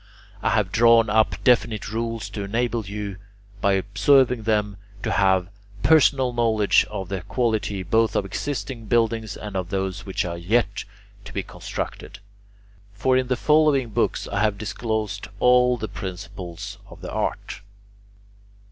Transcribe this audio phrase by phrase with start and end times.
[0.41, 3.17] I have drawn up definite rules to enable you,
[3.61, 5.47] by observing them, to have
[5.83, 10.85] personal knowledge of the quality both of existing buildings and of those which are yet
[11.25, 12.17] to be constructed.
[12.95, 17.61] For in the following books I have disclosed all the principles of the art.